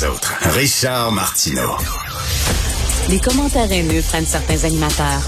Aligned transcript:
les 0.00 0.06
autres. 0.06 0.34
Richard 0.54 1.12
Martineau. 1.12 1.76
Les 3.08 3.18
commentaires 3.18 3.70
haineux 3.70 4.02
prennent 4.02 4.26
certains 4.26 4.64
animateurs. 4.64 5.22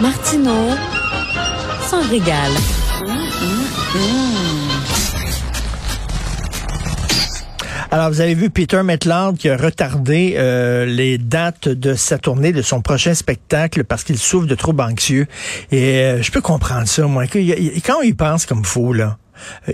Martineau 0.00 0.70
s'en 1.88 2.02
régale. 2.08 2.52
Alors, 7.90 8.08
vous 8.08 8.20
avez 8.22 8.34
vu 8.34 8.48
Peter 8.48 8.82
Metland 8.82 9.36
qui 9.36 9.50
a 9.50 9.56
retardé 9.56 10.34
euh, 10.36 10.86
les 10.86 11.18
dates 11.18 11.68
de 11.68 11.94
sa 11.94 12.18
tournée, 12.18 12.52
de 12.52 12.62
son 12.62 12.80
prochain 12.80 13.14
spectacle, 13.14 13.84
parce 13.84 14.04
qu'il 14.04 14.16
souffre 14.16 14.46
de 14.46 14.54
troubles 14.54 14.82
anxieux. 14.82 15.26
Et 15.70 16.00
euh, 16.00 16.22
je 16.22 16.30
peux 16.30 16.40
comprendre 16.40 16.88
ça, 16.88 17.06
moi. 17.06 17.26
Que, 17.26 17.38
quand 17.80 18.00
il 18.00 18.16
pense 18.16 18.46
comme 18.46 18.64
fou, 18.64 18.94
là, 18.94 19.04
euh, 19.04 19.21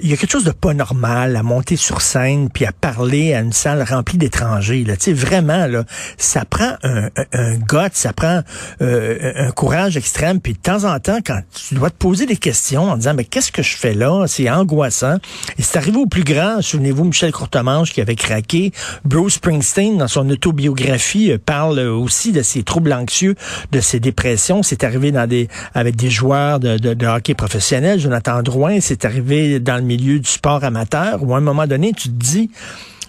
il 0.02 0.08
y 0.08 0.12
a 0.12 0.16
quelque 0.16 0.30
chose 0.30 0.44
de 0.44 0.50
pas 0.50 0.74
normal 0.74 1.36
à 1.36 1.42
monter 1.42 1.76
sur 1.76 2.00
scène 2.00 2.48
puis 2.50 2.64
à 2.64 2.72
parler 2.72 3.34
à 3.34 3.40
une 3.40 3.52
salle 3.52 3.82
remplie 3.82 4.18
d'étrangers. 4.18 4.84
Là, 4.84 4.96
tu 4.96 5.12
vraiment 5.12 5.66
là, 5.66 5.84
ça 6.16 6.44
prend 6.44 6.74
un, 6.82 7.08
un, 7.32 7.58
ça 7.92 8.12
prend 8.12 8.42
euh, 8.80 9.32
un 9.36 9.50
courage 9.50 9.96
extrême. 9.96 10.40
Puis 10.40 10.54
de 10.54 10.58
temps 10.58 10.84
en 10.84 10.98
temps, 11.00 11.18
quand 11.24 11.40
tu 11.52 11.74
dois 11.74 11.90
te 11.90 11.96
poser 11.96 12.26
des 12.26 12.36
questions 12.36 12.90
en 12.90 12.96
disant 12.96 13.14
mais 13.14 13.24
qu'est-ce 13.24 13.52
que 13.52 13.62
je 13.62 13.76
fais 13.76 13.94
là, 13.94 14.26
c'est 14.26 14.50
angoissant. 14.50 15.16
Et 15.58 15.62
c'est 15.62 15.78
arrivé 15.78 15.98
au 15.98 16.06
plus 16.06 16.24
grand. 16.24 16.60
Souvenez-vous 16.60 17.04
Michel 17.04 17.32
Courtemanche 17.32 17.92
qui 17.92 18.00
avait 18.00 18.16
craqué. 18.16 18.72
Bruce 19.04 19.34
Springsteen 19.34 19.98
dans 19.98 20.08
son 20.08 20.28
autobiographie 20.30 21.32
euh, 21.32 21.38
parle 21.44 21.78
aussi 21.80 22.32
de 22.32 22.42
ses 22.42 22.62
troubles 22.62 22.92
anxieux, 22.92 23.34
de 23.72 23.80
ses 23.80 24.00
dépressions. 24.00 24.62
C'est 24.62 24.84
arrivé 24.84 25.12
dans 25.12 25.26
des 25.26 25.48
avec 25.74 25.96
des 25.96 26.10
joueurs 26.10 26.60
de, 26.60 27.06
hockey 27.06 27.34
professionnels. 27.34 28.00
Jonathan 28.00 28.42
Drouin, 28.42 28.80
c'est 28.80 29.04
arrivé 29.04 29.57
dans 29.58 29.76
le 29.76 29.82
milieu 29.82 30.18
du 30.18 30.28
sport 30.28 30.64
amateur 30.64 31.22
où 31.22 31.34
à 31.34 31.38
un 31.38 31.42
moment 31.42 31.66
donné, 31.66 31.92
tu 31.92 32.08
te 32.08 32.14
dis, 32.14 32.50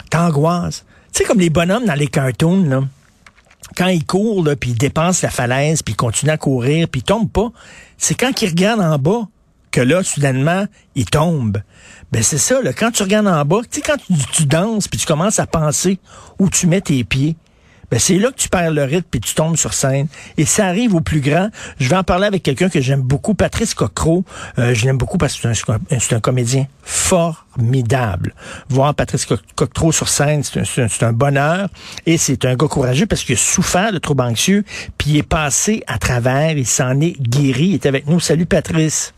t'angoisses. 0.10 0.86
Tu 1.14 1.20
sais, 1.20 1.24
comme 1.24 1.40
les 1.40 1.50
bonhommes 1.50 1.86
dans 1.86 1.96
les 1.96 2.08
cartoons, 2.08 2.64
là. 2.64 2.84
Quand 3.78 3.88
ils 3.88 4.06
courent, 4.06 4.48
puis 4.60 4.72
ils 4.72 4.78
dépensent 4.78 5.26
la 5.26 5.30
falaise, 5.30 5.84
puis 5.84 5.94
ils 5.94 5.98
continuent 5.98 6.32
à 6.32 6.38
courir, 6.38 6.88
puis 6.90 7.02
ils 7.02 7.04
tombent 7.04 7.30
pas, 7.30 7.50
c'est 7.98 8.16
quand 8.16 8.42
ils 8.42 8.50
regardent 8.50 8.82
en 8.82 8.98
bas 8.98 9.28
que 9.72 9.82
là, 9.82 10.02
soudainement, 10.04 10.66
ils 10.96 11.06
tombent. 11.06 11.62
Ben 12.12 12.24
c'est 12.24 12.40
ça, 12.40 12.62
là, 12.62 12.74
quand 12.74 12.92
tu 12.92 13.04
regardes 13.04 13.28
en 13.28 13.46
bas, 13.46 13.60
tu 13.70 13.80
sais, 13.80 13.82
quand 13.82 13.98
tu 14.32 14.46
danses, 14.46 14.88
puis 14.88 15.00
tu 15.00 15.06
commences 15.06 15.40
à 15.40 15.46
penser 15.46 16.00
où 16.40 16.50
tu 16.50 16.66
mets 16.66 16.82
tes 16.82 17.04
pieds, 17.04 17.36
ben 17.92 18.00
c'est 18.00 18.18
là 18.18 18.30
que 18.30 18.38
tu 18.38 18.50
perds 18.50 18.72
le 18.72 18.84
rythme 18.84 19.08
et 19.14 19.20
tu 19.20 19.34
tombes 19.34 19.58
sur 19.58 19.74
scène. 19.74 20.08
Et 20.38 20.46
ça 20.46 20.68
arrive 20.68 20.96
au 20.96 21.02
plus 21.02 21.22
grand. 21.22 21.50
Je 21.80 21.90
vais 21.90 21.96
en 21.96 22.04
parler 22.04 22.28
avec 22.28 22.44
quelqu'un 22.44 22.70
que 22.70 22.82
j'aime 22.82 23.02
beaucoup, 23.02 23.34
Patrice 23.34 23.74
Cocro. 23.74 24.24
Euh, 24.58 24.74
je 24.74 24.86
l'aime 24.86 24.98
beaucoup 24.98 25.18
parce 25.18 25.36
que 25.38 25.54
c'est 25.54 26.14
un, 26.14 26.20
comédien 26.20 26.68
formidable. 26.84 28.34
Voir 28.70 28.94
Patrice 28.94 29.28
Cocro 29.56 29.92
sur 29.92 30.10
scène, 30.10 30.44
c'est 30.44 30.82
un, 30.82 31.08
un, 31.08 31.14
bonheur. 31.14 31.70
Et 32.06 32.18
c'est 32.18 32.46
un 32.46 32.56
gars 32.56 32.68
courageux 32.68 33.06
parce 33.06 33.24
qu'il 33.24 33.36
a 33.36 33.38
souffert 33.38 33.92
de 33.92 33.98
troubles 33.98 34.24
anxieux, 34.24 34.64
puis 34.98 35.12
il 35.12 35.18
est 35.18 35.24
passé 35.24 35.84
à 35.88 35.98
travers, 35.98 36.58
il 36.58 36.68
s'en 36.68 37.00
est 37.02 37.20
guéri. 37.20 37.68
Il 37.70 37.74
est 37.76 37.86
avec 37.86 38.08
nous. 38.08 38.20
Salut 38.20 38.46
Patrice. 38.46 39.14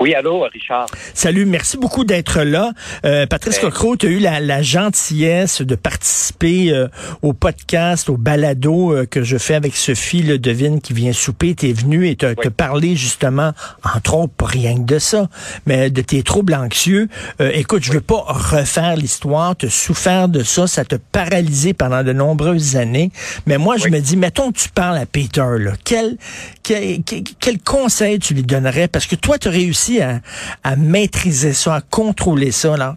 Oui, 0.00 0.12
allô, 0.12 0.44
Richard. 0.52 0.86
Salut, 1.14 1.46
merci 1.46 1.76
beaucoup 1.76 2.04
d'être 2.04 2.42
là. 2.42 2.72
Euh, 3.04 3.26
Patrice 3.26 3.60
ben, 3.60 3.70
Cocro, 3.70 3.96
tu 3.96 4.06
as 4.06 4.10
eu 4.10 4.18
la, 4.18 4.40
la, 4.40 4.60
gentillesse 4.60 5.62
de 5.62 5.76
participer 5.76 6.72
euh, 6.72 6.88
au 7.22 7.32
podcast, 7.32 8.08
au 8.08 8.16
balado 8.16 8.92
euh, 8.92 9.06
que 9.06 9.22
je 9.22 9.38
fais 9.38 9.54
avec 9.54 9.76
Sophie 9.76 10.22
Le 10.22 10.38
Devine 10.38 10.80
qui 10.80 10.94
vient 10.94 11.12
souper. 11.12 11.54
Tu 11.54 11.70
es 11.70 11.72
venu 11.72 12.08
et 12.08 12.16
te, 12.16 12.34
te 12.34 12.48
parler 12.48 12.96
justement, 12.96 13.52
entre 13.84 14.14
autres, 14.14 14.32
pas 14.32 14.46
rien 14.46 14.74
que 14.74 14.82
de 14.82 14.98
ça, 14.98 15.28
mais 15.64 15.90
de 15.90 16.02
tes 16.02 16.24
troubles 16.24 16.54
anxieux. 16.54 17.08
Euh, 17.40 17.52
écoute, 17.54 17.84
je 17.84 17.92
veux 17.92 18.00
pas 18.00 18.24
refaire 18.26 18.96
l'histoire, 18.96 19.54
te 19.54 19.68
souffert 19.68 20.28
de 20.28 20.42
ça, 20.42 20.66
ça 20.66 20.84
te 20.84 20.96
paralysé 20.96 21.72
pendant 21.72 22.02
de 22.02 22.12
nombreuses 22.12 22.74
années. 22.74 23.12
Mais 23.46 23.58
moi, 23.58 23.76
je 23.76 23.88
me 23.88 24.00
dis, 24.00 24.16
mettons 24.16 24.50
que 24.50 24.58
tu 24.58 24.70
parles 24.70 24.98
à 24.98 25.06
Peter, 25.06 25.44
là, 25.60 25.72
quel, 25.84 26.16
quel, 26.64 27.04
quel, 27.04 27.22
quel 27.38 27.58
conseil 27.60 28.18
tu 28.18 28.34
lui 28.34 28.42
donnerais? 28.42 28.88
Parce 28.88 29.06
que 29.06 29.14
toi, 29.14 29.38
tu 29.38 29.46
as 29.46 29.52
réussi 29.52 29.83
à, 30.00 30.76
maîtriser 30.76 31.52
ça, 31.52 31.76
à 31.76 31.80
contrôler 31.80 32.50
ça. 32.50 32.76
Là. 32.76 32.94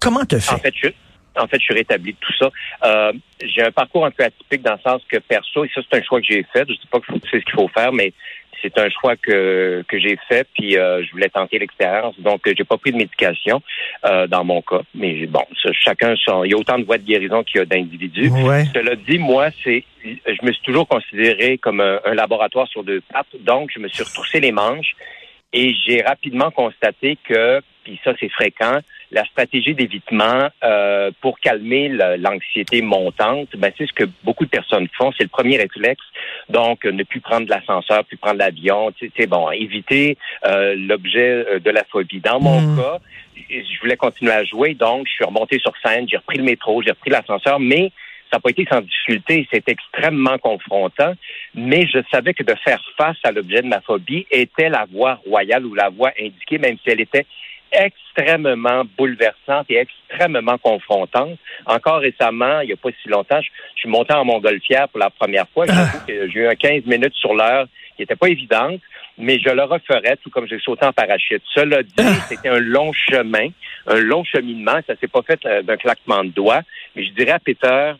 Comment 0.00 0.24
te 0.24 0.38
fais? 0.38 0.54
En 0.54 0.58
fait, 0.58 0.74
je, 0.82 0.88
en 1.36 1.46
fait, 1.46 1.58
je 1.58 1.64
suis 1.64 1.74
rétabli 1.74 2.12
de 2.12 2.18
tout 2.20 2.32
ça. 2.38 2.50
Euh, 2.84 3.12
j'ai 3.42 3.62
un 3.62 3.72
parcours 3.72 4.06
un 4.06 4.10
peu 4.10 4.24
atypique 4.24 4.62
dans 4.62 4.74
le 4.74 4.80
sens 4.80 5.02
que 5.08 5.18
perso, 5.18 5.64
et 5.64 5.70
ça, 5.74 5.80
c'est 5.88 5.98
un 5.98 6.02
choix 6.02 6.20
que 6.20 6.26
j'ai 6.28 6.44
fait. 6.52 6.64
Je 6.66 6.72
ne 6.72 6.76
dis 6.76 6.88
pas 6.90 7.00
que 7.00 7.06
c'est 7.30 7.40
ce 7.40 7.44
qu'il 7.44 7.54
faut 7.54 7.68
faire, 7.68 7.92
mais 7.92 8.12
c'est 8.62 8.78
un 8.78 8.88
choix 8.88 9.14
que, 9.16 9.84
que 9.86 9.98
j'ai 9.98 10.16
fait, 10.28 10.46
puis 10.54 10.78
euh, 10.78 11.04
je 11.04 11.10
voulais 11.10 11.28
tenter 11.28 11.58
l'expérience. 11.58 12.18
Donc, 12.18 12.40
j'ai 12.46 12.64
pas 12.64 12.78
pris 12.78 12.92
de 12.92 12.96
médication 12.96 13.62
euh, 14.06 14.26
dans 14.26 14.44
mon 14.44 14.62
cas. 14.62 14.80
Mais 14.94 15.26
bon, 15.26 15.44
chacun 15.72 16.14
son. 16.16 16.44
Il 16.44 16.52
y 16.52 16.54
a 16.54 16.56
autant 16.56 16.78
de 16.78 16.84
voies 16.84 16.98
de 16.98 17.04
guérison 17.04 17.42
qu'il 17.42 17.58
y 17.58 17.62
a 17.62 17.66
d'individus. 17.66 18.30
Cela 18.72 18.96
dit, 18.96 19.18
moi, 19.18 19.48
c'est 19.62 19.84
je 20.04 20.46
me 20.46 20.52
suis 20.52 20.62
toujours 20.62 20.86
considéré 20.86 21.56
comme 21.58 21.80
un, 21.80 21.98
un, 22.04 22.14
laboratoire 22.14 22.68
sur 22.68 22.84
deux 22.84 23.02
pattes. 23.12 23.26
Donc, 23.40 23.70
je 23.74 23.80
me 23.80 23.88
suis 23.88 24.02
retroussé 24.02 24.38
les 24.40 24.52
manches 24.52 24.94
et 25.54 25.72
j'ai 25.86 26.02
rapidement 26.02 26.50
constaté 26.50 27.16
que, 27.24 27.62
puis 27.84 27.98
ça 28.04 28.12
c'est 28.18 28.28
fréquent, 28.28 28.80
la 29.12 29.24
stratégie 29.26 29.74
d'évitement 29.74 30.48
euh, 30.64 31.12
pour 31.20 31.38
calmer 31.38 31.88
l'anxiété 32.18 32.82
montante, 32.82 33.48
ben, 33.56 33.72
c'est 33.78 33.86
ce 33.86 33.92
que 33.92 34.04
beaucoup 34.24 34.44
de 34.44 34.50
personnes 34.50 34.88
font. 34.98 35.12
C'est 35.16 35.22
le 35.22 35.28
premier 35.28 35.56
réflexe. 35.56 36.02
Donc, 36.48 36.84
ne 36.84 37.04
plus 37.04 37.20
prendre 37.20 37.48
l'ascenseur, 37.48 38.04
plus 38.04 38.16
prendre 38.16 38.38
l'avion. 38.38 38.92
C'est 39.16 39.28
bon, 39.28 39.50
éviter 39.52 40.18
euh, 40.44 40.74
l'objet 40.76 41.30
euh, 41.30 41.60
de 41.60 41.70
la 41.70 41.84
phobie. 41.84 42.20
Dans 42.20 42.40
mon 42.40 42.60
mmh. 42.60 42.76
cas, 42.76 42.98
je 43.50 43.80
voulais 43.80 43.96
continuer 43.96 44.32
à 44.32 44.42
jouer, 44.42 44.74
donc 44.74 45.06
je 45.06 45.12
suis 45.12 45.24
remonté 45.24 45.60
sur 45.60 45.72
scène, 45.84 46.08
j'ai 46.08 46.16
repris 46.16 46.38
le 46.38 46.44
métro, 46.44 46.82
j'ai 46.82 46.90
repris 46.90 47.10
l'ascenseur, 47.10 47.60
mais 47.60 47.92
ça 48.34 48.38
n'a 48.38 48.40
pas 48.40 48.50
été 48.50 48.66
sans 48.68 48.80
difficulté, 48.80 49.46
c'est 49.52 49.68
extrêmement 49.68 50.38
confrontant, 50.38 51.12
mais 51.54 51.86
je 51.86 52.00
savais 52.10 52.34
que 52.34 52.42
de 52.42 52.54
faire 52.64 52.80
face 52.96 53.16
à 53.22 53.30
l'objet 53.30 53.62
de 53.62 53.68
ma 53.68 53.80
phobie 53.80 54.26
était 54.28 54.68
la 54.68 54.86
voie 54.92 55.20
royale 55.24 55.64
ou 55.64 55.74
la 55.74 55.88
voie 55.88 56.10
indiquée, 56.20 56.58
même 56.58 56.76
si 56.82 56.90
elle 56.90 57.00
était 57.00 57.26
extrêmement 57.70 58.82
bouleversante 58.98 59.66
et 59.68 59.76
extrêmement 59.76 60.58
confrontante. 60.58 61.38
Encore 61.66 62.00
récemment, 62.00 62.60
il 62.60 62.66
n'y 62.66 62.72
a 62.72 62.76
pas 62.76 62.90
si 63.02 63.08
longtemps, 63.08 63.40
je, 63.40 63.48
suis 63.76 63.88
monté 63.88 64.12
en 64.14 64.24
montgolfière 64.24 64.88
pour 64.88 64.98
la 64.98 65.10
première 65.10 65.46
fois. 65.48 65.66
Ah. 65.68 65.86
J'ai 66.08 66.40
eu 66.40 66.48
un 66.48 66.56
15 66.56 66.86
minutes 66.86 67.14
sur 67.14 67.34
l'heure 67.34 67.66
qui 67.94 68.02
n'était 68.02 68.16
pas 68.16 68.28
évidente, 68.28 68.80
mais 69.16 69.38
je 69.38 69.50
le 69.50 69.62
referais, 69.62 70.16
tout 70.22 70.30
comme 70.30 70.48
j'ai 70.48 70.58
sauté 70.58 70.84
en 70.86 70.92
parachute. 70.92 71.42
Cela 71.54 71.84
dit, 71.84 71.92
ah. 71.98 72.14
c'était 72.28 72.48
un 72.48 72.58
long 72.58 72.92
chemin, 72.92 73.48
un 73.86 74.00
long 74.00 74.24
cheminement. 74.24 74.80
Ça 74.88 74.94
s'est 75.00 75.08
pas 75.08 75.22
fait 75.22 75.38
euh, 75.46 75.62
d'un 75.62 75.76
claquement 75.76 76.24
de 76.24 76.30
doigts. 76.30 76.62
Mais 76.96 77.04
je 77.04 77.12
dirais 77.12 77.32
à 77.32 77.38
Peter, 77.38 77.92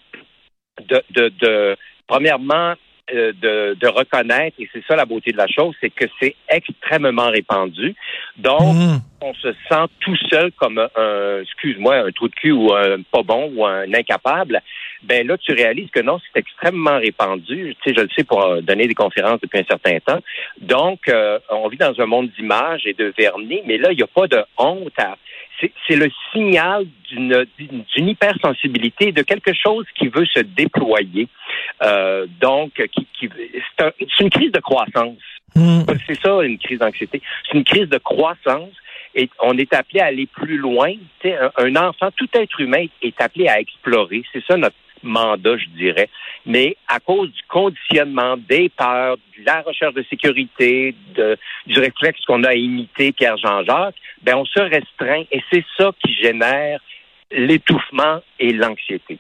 de, 0.83 1.03
de, 1.11 1.29
de 1.41 1.77
premièrement, 2.07 2.75
euh, 3.13 3.33
de, 3.41 3.77
de, 3.79 3.87
reconnaître, 3.87 4.57
et 4.59 4.69
c'est 4.73 4.83
ça 4.87 4.97
la 4.97 5.05
beauté 5.05 5.31
de 5.31 5.37
la 5.37 5.47
chose, 5.47 5.75
c'est 5.81 5.91
que 5.91 6.07
c'est 6.19 6.35
extrêmement 6.49 7.29
répandu. 7.29 7.95
Donc, 8.39 8.63
mmh. 8.63 8.97
on 9.21 9.35
se 9.35 9.53
sent 9.69 9.85
tout 10.01 10.17
seul 10.31 10.51
comme 10.53 10.79
un, 10.79 11.41
excuse-moi, 11.43 11.97
un 11.97 12.11
trou 12.13 12.29
de 12.29 12.35
cul 12.35 12.53
ou 12.53 12.73
un 12.73 13.03
pas 13.03 13.23
bon 13.23 13.53
ou 13.55 13.67
un 13.67 13.93
incapable. 13.93 14.63
Ben 15.05 15.27
là, 15.27 15.37
tu 15.39 15.53
réalises 15.53 15.91
que 15.91 16.01
non, 16.01 16.19
c'est 16.19 16.41
extrêmement 16.41 16.99
répandu. 16.99 17.77
Tu 17.83 17.91
sais, 17.91 17.97
je 17.97 18.03
le 18.03 18.09
sais 18.17 18.25
pour 18.25 18.43
euh, 18.43 18.61
donner 18.61 18.87
des 18.87 18.95
conférences 18.95 19.41
depuis 19.41 19.61
un 19.61 19.65
certain 19.65 19.99
temps. 20.01 20.21
Donc, 20.61 21.09
euh, 21.09 21.39
on 21.51 21.69
vit 21.69 21.77
dans 21.77 21.99
un 22.01 22.07
monde 22.07 22.31
d'images 22.37 22.83
et 22.87 22.95
de 22.95 23.13
vernis, 23.17 23.63
mais 23.67 23.79
là, 23.79 23.93
il 23.93 23.97
n'y 23.97 24.03
a 24.03 24.09
pas 24.09 24.27
de 24.27 24.43
honte 24.59 24.99
à 24.99 25.17
c'est 25.89 25.97
le 25.97 26.11
signal 26.33 26.85
d'une 27.11 28.09
hypersensibilité, 28.09 29.13
de 29.13 29.23
quelque 29.23 29.53
chose 29.55 29.87
qui 29.97 30.09
veut 30.09 30.27
se 30.27 30.41
déployer. 30.41 31.29
Euh, 31.83 32.27
donc, 32.41 32.73
qui, 32.93 33.07
qui 33.19 33.31
c'est 33.79 34.21
une 34.21 34.31
crise 34.31 34.53
de 34.53 34.61
croissance. 34.61 35.17
Hmm. 35.55 35.83
C'est 36.07 36.21
ça, 36.21 36.43
une 36.43 36.59
crise 36.59 36.81
d'anxiété. 36.81 37.23
C'est 37.47 37.57
une 37.57 37.65
crise 37.65 37.89
de 37.89 37.99
croissance 37.99 38.73
et 39.15 39.31
on 39.41 39.57
est 39.57 39.73
appelé 39.73 40.01
à 40.01 40.07
aller 40.07 40.27
plus 40.27 40.57
loin. 40.57 40.93
Un, 41.25 41.51
un 41.57 41.77
enfant, 41.77 42.11
tout 42.17 42.29
être 42.35 42.61
humain 42.61 42.87
est 43.03 43.21
appelé 43.21 43.49
à 43.49 43.61
explorer. 43.61 44.25
C'est 44.33 44.45
ça 44.45 44.57
notre 44.57 44.75
mandat, 45.05 45.57
je 45.57 45.69
dirais. 45.77 46.09
Mais 46.47 46.77
à 46.89 47.01
cause 47.01 47.31
du 47.33 47.43
conditionnement, 47.49 48.37
des 48.37 48.69
peurs, 48.69 49.17
de 49.17 49.45
la 49.45 49.63
recherche 49.63 49.95
de 49.95 50.05
sécurité, 50.11 50.95
de, 51.15 51.37
du 51.67 51.79
réflexe 51.79 52.21
qu'on 52.27 52.43
a 52.45 52.51
à 52.51 52.55
imiter 52.55 53.13
Pierre-Jean-Jacques, 53.13 53.97
ben 54.23 54.37
on 54.37 54.45
se 54.45 54.61
restreint 54.61 55.25
et 55.31 55.43
c'est 55.51 55.65
ça 55.77 55.91
qui 56.03 56.15
génère 56.15 56.81
l'étouffement 57.31 58.21
et 58.39 58.53
l'anxiété. 58.53 59.19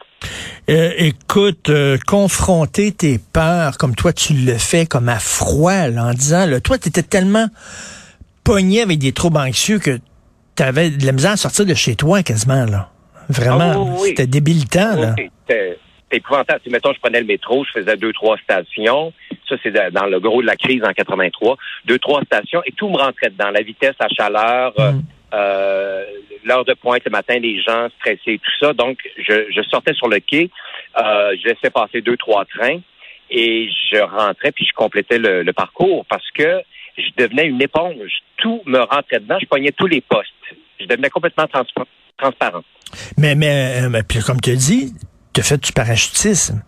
Euh, 0.71 0.91
écoute, 0.99 1.69
euh, 1.69 1.99
confronter 2.07 2.93
tes 2.93 3.19
peurs 3.33 3.77
comme 3.77 3.95
toi 3.95 4.13
tu 4.13 4.33
le 4.35 4.57
fais 4.57 4.87
comme 4.87 5.09
à 5.09 5.19
froid 5.19 5.73
en 5.73 6.13
disant, 6.13 6.47
là, 6.47 6.61
toi 6.61 6.79
tu 6.79 6.89
étais 6.89 7.03
tellement 7.03 7.49
pogné 8.45 8.83
avec 8.83 8.99
des 8.99 9.13
troubles 9.13 9.39
anxieux 9.39 9.79
que 9.79 9.99
tu 10.57 10.63
avais 10.63 10.91
de 10.91 11.05
la 11.05 11.13
misère 11.13 11.33
à 11.33 11.37
sortir 11.37 11.67
de 11.67 11.75
chez 11.75 11.97
toi 11.97 12.23
quasiment 12.23 12.65
là. 12.65 12.91
Vraiment, 13.29 13.95
ah 13.95 13.99
c'était 14.05 14.27
débilitant 14.27 14.97
là. 14.97 15.15
C'était 15.17 15.79
épouvantable. 16.11 16.61
mettons, 16.71 16.93
je 16.93 17.01
prenais 17.01 17.21
le 17.21 17.27
métro, 17.27 17.65
je 17.65 17.81
faisais 17.81 17.97
deux 17.97 18.13
trois 18.13 18.37
stations. 18.39 19.13
Ça, 19.49 19.57
c'est 19.63 19.73
dans 19.93 20.07
le 20.07 20.21
gros 20.21 20.41
de 20.41 20.47
la 20.47 20.57
crise 20.57 20.83
en 20.85 20.93
83. 20.93 21.57
Deux, 21.85 21.99
trois 21.99 22.23
stations 22.23 22.63
et 22.65 22.73
tout 22.73 22.89
me 22.89 22.97
rentrait 22.97 23.31
dedans. 23.31 23.51
La 23.51 23.63
vitesse, 23.63 23.95
la 24.01 24.09
chaleur, 24.09 24.73
euh, 24.79 24.93
mm. 24.93 25.03
euh, 25.35 26.05
l'heure 26.45 26.65
de 26.65 26.75
pointe 26.75 27.03
le 27.05 27.11
matin, 27.11 27.39
les 27.39 27.61
gens 27.61 27.89
stressés, 27.99 28.41
tout 28.43 28.53
ça. 28.61 28.73
Donc, 28.73 28.99
je, 29.19 29.51
je 29.51 29.63
sortais 29.69 29.95
sur 29.95 30.09
le 30.09 30.21
quai, 30.21 30.51
euh, 30.99 31.37
je 31.43 31.49
laissais 31.49 31.71
passer 31.71 32.01
deux, 32.01 32.17
trois 32.17 32.45
trains 32.47 32.81
et 33.31 33.69
je 33.91 33.99
rentrais 33.99 34.53
puis 34.53 34.67
je 34.67 34.75
complétais 34.75 35.19
le, 35.19 35.43
le 35.43 35.53
parcours 35.53 36.05
parce 36.07 36.31
que 36.33 36.63
je 36.97 37.11
devenais 37.17 37.47
une 37.47 37.61
éponge. 37.61 38.23
Tout 38.37 38.63
me 38.67 38.79
rentrait 38.79 39.21
dedans, 39.21 39.39
je 39.41 39.47
pognais 39.47 39.73
tous 39.73 39.87
les 39.87 40.01
postes. 40.01 40.31
Je 40.81 40.87
devenais 40.87 41.11
complètement 41.11 41.45
transpa- 41.45 41.87
transparent. 42.19 42.63
Mais, 43.19 43.35
mais, 43.35 43.83
euh, 43.83 43.89
mais 43.89 44.03
puis 44.03 44.21
comme 44.21 44.41
tu 44.41 44.51
as 44.51 44.57
dit, 44.57 44.95
tu 45.33 45.41
as 45.41 45.45
fait 45.45 45.63
du 45.63 45.73
parachutisme. 45.73 46.63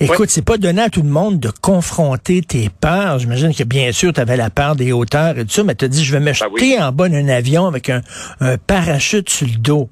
Écoute, 0.00 0.18
Oui. 0.20 0.26
c'est 0.28 0.44
pas 0.44 0.56
donné 0.58 0.82
à 0.82 0.90
tout 0.90 1.02
le 1.02 1.08
monde 1.08 1.38
de 1.38 1.50
confronter 1.50 2.42
tes 2.42 2.68
peurs. 2.68 3.20
J'imagine 3.20 3.54
que 3.54 3.62
bien 3.62 3.92
sûr, 3.92 4.12
tu 4.12 4.20
avais 4.20 4.36
la 4.36 4.50
peur 4.50 4.74
des 4.74 4.90
hauteurs 4.92 5.38
et 5.38 5.44
tout 5.44 5.52
ça, 5.52 5.62
mais 5.62 5.76
tu 5.76 5.84
as 5.84 5.88
dit, 5.88 6.04
je 6.04 6.10
vais 6.12 6.18
me 6.20 6.26
Ben 6.26 6.34
jeter 6.34 6.48
oui. 6.50 6.76
en 6.80 6.90
bas 6.90 7.08
d'un 7.08 7.28
avion 7.28 7.66
avec 7.66 7.88
un, 7.90 8.00
un 8.40 8.58
parachute 8.58 9.30
sur 9.30 9.46
le 9.46 9.54
dos. 9.56 9.88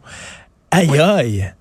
Aïe, 0.72 0.88
Oui. 0.90 0.98
aïe. 0.98 1.52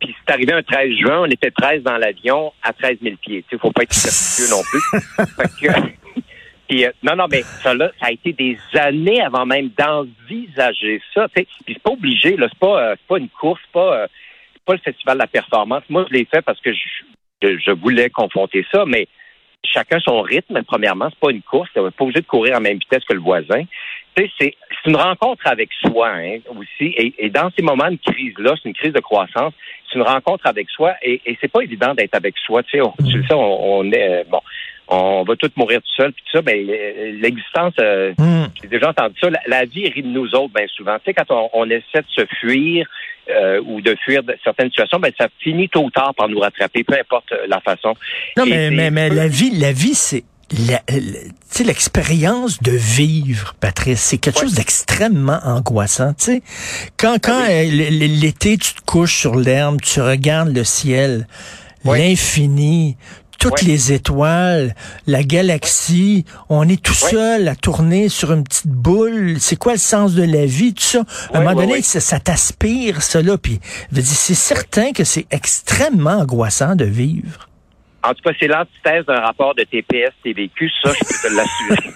Puis 0.00 0.12
c'est 0.26 0.32
arrivé 0.34 0.52
un 0.52 0.62
13 0.62 0.90
juin, 1.00 1.20
on 1.20 1.26
était 1.26 1.52
13 1.52 1.84
dans 1.84 1.96
l'avion 1.96 2.52
à 2.64 2.72
13 2.72 2.96
000 3.00 3.14
pieds. 3.22 3.44
Il 3.52 3.58
faut 3.60 3.70
pas 3.70 3.84
être 3.84 3.94
superstitieux 3.94 4.50
non 4.50 4.62
plus. 4.64 4.80
Fait 5.36 5.68
que- 5.68 6.01
euh, 6.80 6.90
non, 7.02 7.16
non, 7.16 7.26
mais 7.30 7.42
ça, 7.42 7.74
là, 7.74 7.90
ça 8.00 8.06
a 8.06 8.12
été 8.12 8.32
des 8.32 8.58
années 8.74 9.20
avant 9.20 9.46
même 9.46 9.70
d'envisager 9.78 11.00
ça. 11.14 11.26
Puis 11.28 11.46
c'est 11.66 11.82
pas 11.82 11.90
obligé, 11.90 12.36
là, 12.36 12.48
c'est 12.50 12.58
pas, 12.58 12.92
euh, 13.10 13.16
une 13.18 13.28
course, 13.28 13.60
c'est 13.64 13.72
pas, 13.72 14.02
euh, 14.02 14.06
pas 14.64 14.74
le 14.74 14.80
festival 14.80 15.16
de 15.16 15.22
la 15.22 15.26
performance. 15.26 15.82
Moi, 15.88 16.06
je 16.08 16.14
l'ai 16.14 16.24
fait 16.24 16.42
parce 16.42 16.60
que 16.60 16.70
je, 16.72 17.72
voulais 17.72 18.10
confronter 18.10 18.64
ça, 18.70 18.84
mais 18.86 19.08
chacun 19.64 19.98
son 20.00 20.20
rythme, 20.22 20.62
premièrement, 20.62 21.08
c'est 21.10 21.18
pas 21.18 21.30
une 21.30 21.42
course, 21.42 21.68
t'es 21.74 21.80
pas 21.80 22.04
obligé 22.04 22.20
de 22.20 22.26
courir 22.26 22.56
en 22.56 22.60
même 22.60 22.78
vitesse 22.78 23.04
que 23.04 23.14
le 23.14 23.20
voisin. 23.20 23.64
C'est 24.16 24.54
une 24.86 24.96
rencontre 24.96 25.46
avec 25.46 25.70
soi 25.80 26.10
hein, 26.10 26.38
aussi. 26.56 26.94
Et, 26.96 27.30
dans 27.30 27.50
ces 27.56 27.62
moments 27.62 27.90
de 27.90 27.98
crise-là, 28.04 28.54
c'est 28.62 28.68
une 28.68 28.74
crise 28.74 28.92
de 28.92 29.00
croissance, 29.00 29.54
c'est 29.88 29.98
une 29.98 30.04
rencontre 30.04 30.46
avec 30.46 30.68
soi. 30.70 30.94
Et, 31.02 31.20
c'est 31.40 31.50
pas 31.50 31.62
évident 31.62 31.94
d'être 31.94 32.14
avec 32.14 32.36
soi. 32.38 32.62
Tu 32.62 32.78
sais, 32.78 33.34
on, 33.34 33.90
est 33.90 34.24
bon, 34.28 34.40
on 34.94 35.24
va 35.24 35.36
tous 35.36 35.50
mourir 35.56 35.80
tout 35.80 35.94
seul, 36.02 36.12
puis 36.12 36.22
tout 36.30 36.36
ça. 36.38 36.42
Ben 36.42 36.58
l'existence, 37.20 37.74
euh, 37.80 38.12
Hum. 38.18 38.48
j'ai 38.60 38.68
déjà 38.68 38.90
entendu 38.90 39.14
ça. 39.20 39.30
La, 39.30 39.40
la 39.46 39.64
vie 39.64 39.88
rit 39.88 40.02
de 40.02 40.08
nous 40.08 40.28
autres, 40.34 40.52
bien 40.54 40.66
souvent. 40.76 40.96
Tu 40.98 41.04
sais, 41.06 41.14
quand 41.14 41.30
on, 41.30 41.48
on 41.54 41.70
essaie 41.70 42.02
de 42.02 42.06
se 42.14 42.26
fuir 42.40 42.86
euh, 43.30 43.60
ou 43.64 43.80
de 43.80 43.96
fuir 44.04 44.22
de 44.22 44.34
certaines 44.44 44.68
situations, 44.68 44.98
ben 44.98 45.12
ça 45.18 45.28
finit 45.40 45.68
tôt 45.68 45.84
ou 45.84 45.90
tard 45.90 46.12
par 46.14 46.28
nous 46.28 46.40
rattraper, 46.40 46.84
peu 46.84 46.94
importe 46.98 47.30
euh, 47.32 47.46
la 47.48 47.60
façon. 47.60 47.94
Non, 48.36 48.44
Et 48.46 48.50
mais, 48.50 48.70
mais, 48.70 48.90
mais 48.90 49.08
la 49.08 49.28
vie, 49.28 49.50
la 49.58 49.72
vie, 49.72 49.94
c'est 49.94 51.64
l'expérience 51.64 52.62
de 52.62 52.72
vivre, 52.72 53.54
Patrice, 53.60 54.00
c'est 54.00 54.18
quelque 54.18 54.36
Ouais. 54.36 54.42
chose 54.42 54.54
d'extrêmement 54.54 55.38
angoissant. 55.44 56.12
Tu 56.14 56.24
sais, 56.24 56.42
quand 56.98 57.16
quand 57.22 57.40
Ah 57.44 57.48
oui. 57.48 57.80
euh, 57.86 57.90
l'été, 58.20 58.58
tu 58.58 58.74
te 58.74 58.80
couches 58.84 59.14
sur 59.16 59.36
l'herbe, 59.36 59.80
tu 59.80 60.00
regardes 60.00 60.54
le 60.54 60.64
ciel, 60.64 61.26
l'infini, 61.84 62.96
toutes 63.42 63.62
les 63.62 63.92
étoiles, 63.92 64.76
la 65.08 65.24
galaxie, 65.24 66.24
on 66.48 66.68
est 66.68 66.80
tout 66.80 66.94
seul 66.94 67.48
à 67.48 67.56
tourner 67.56 68.08
sur 68.08 68.32
une 68.32 68.44
petite 68.44 68.68
boule. 68.68 69.36
C'est 69.40 69.56
quoi 69.56 69.72
le 69.72 69.78
sens 69.78 70.14
de 70.14 70.22
la 70.22 70.46
vie, 70.46 70.74
tout 70.74 70.84
ça? 70.84 71.02
À 71.34 71.38
un 71.38 71.40
moment 71.40 71.60
donné, 71.60 71.82
ça, 71.82 71.98
ça 71.98 72.20
t'aspire, 72.20 73.02
cela. 73.02 73.36
Puis, 73.38 73.60
c'est 74.00 74.34
certain 74.34 74.92
que 74.92 75.02
c'est 75.02 75.26
extrêmement 75.32 76.18
angoissant 76.20 76.76
de 76.76 76.84
vivre. 76.84 77.48
En 78.04 78.14
tout 78.14 78.22
cas, 78.24 78.32
c'est 78.38 78.48
l'antithèse 78.48 79.04
d'un 79.06 79.20
rapport 79.20 79.54
de 79.54 79.62
TPS 79.62 80.10
TVQ, 80.24 80.70
ça, 80.82 80.90
je 80.92 80.98
peux 81.04 81.28
te 81.28 81.34
l'assurer. 81.36 81.90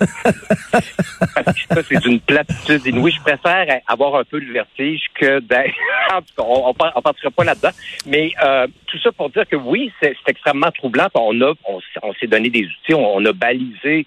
Parce 1.35 1.58
que 1.67 1.75
ça, 1.75 1.82
c'est 1.82 2.00
d'une 2.00 2.20
platitude 2.20 2.87
inouïe. 2.87 3.12
Je 3.12 3.20
préfère 3.23 3.81
avoir 3.88 4.14
un 4.17 4.25
peu 4.25 4.41
de 4.41 4.53
vertige 4.53 5.03
que 5.14 5.41
d'être... 5.41 5.75
en 6.14 6.20
tout 6.23 6.35
cas, 6.37 6.44
on 6.47 6.69
ne 6.69 7.00
partira 7.03 7.31
pas 7.31 7.44
là-dedans. 7.44 7.70
Mais 8.06 8.32
euh, 8.44 8.67
tout 8.87 8.99
ça 9.00 9.11
pour 9.12 9.31
dire 9.31 9.49
que 9.49 9.56
oui, 9.56 9.93
c'est 10.00 10.14
extrêmement 10.29 10.70
troublant. 10.70 11.08
On 11.14 11.41
a, 11.41 11.53
on, 11.64 11.81
on 12.03 12.12
s'est 12.14 12.29
donné 12.29 12.50
des 12.50 12.64
outils, 12.64 12.94
on, 12.94 13.17
on 13.17 13.25
a 13.25 13.32
balisé 13.32 14.06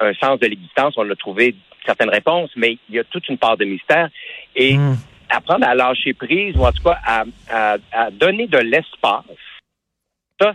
un 0.00 0.12
sens 0.14 0.38
de 0.40 0.46
l'existence, 0.48 0.94
on 0.96 1.08
a 1.10 1.14
trouvé 1.16 1.54
certaines 1.86 2.10
réponses, 2.10 2.50
mais 2.56 2.76
il 2.88 2.96
y 2.96 2.98
a 2.98 3.04
toute 3.04 3.28
une 3.28 3.38
part 3.38 3.56
de 3.56 3.64
mystère. 3.64 4.08
Et 4.54 4.76
Hmm. 4.76 4.96
apprendre 5.30 5.66
à 5.66 5.74
lâcher 5.74 6.12
prise, 6.12 6.54
ou 6.56 6.64
en 6.66 6.72
tout 6.72 6.82
cas 6.82 6.98
à, 7.06 7.24
à- 7.50 7.76
à 7.92 8.10
donner 8.10 8.46
de 8.48 8.58
l'espace. 8.58 9.24